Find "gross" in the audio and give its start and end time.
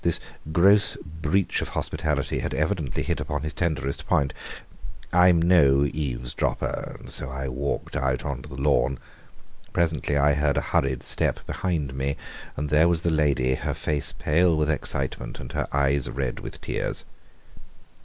0.51-0.97